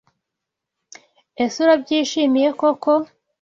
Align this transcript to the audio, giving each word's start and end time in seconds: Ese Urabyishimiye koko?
Ese 1.43 1.57
Urabyishimiye 1.63 2.49
koko? 2.59 2.91